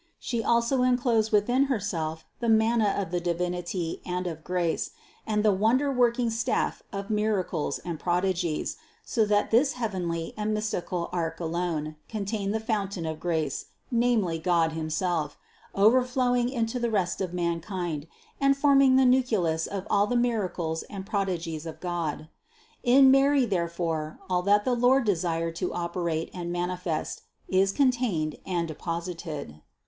[0.17, 4.89] She also enclosed within Herself the manna of the Divinity and of grace,
[5.27, 11.07] and the wonder working staff of miracles and prodigies, so that this heavenly and mystical
[11.11, 15.37] Ark alone contained the fountain of grace, namely God himself,
[15.75, 18.07] overflowing into the rest of man kind
[18.39, 22.27] and forming the nucleus of all the miracles and prodigies of God.
[22.81, 28.67] In Mary therefore all that the Lord desired to operate and manifest is contained and
[28.67, 29.61] de posited.